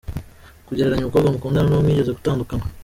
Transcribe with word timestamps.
Kugereranya 0.67 1.03
umukobwa 1.03 1.31
mukundana 1.33 1.67
n’uwo 1.67 1.83
mwigeze 1.85 2.11
gutandukana. 2.17 2.63